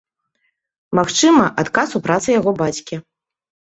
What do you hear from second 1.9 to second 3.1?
у працы яго бацькі.